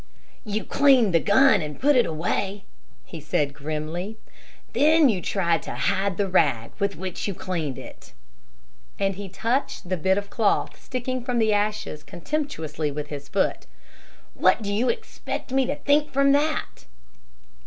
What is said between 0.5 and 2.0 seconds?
cleaned the gun and put